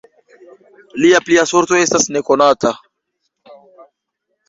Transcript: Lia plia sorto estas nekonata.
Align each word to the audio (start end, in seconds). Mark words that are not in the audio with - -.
Lia 1.03 1.19
plia 1.27 1.45
sorto 1.53 1.79
estas 1.83 2.09
nekonata. 2.17 2.75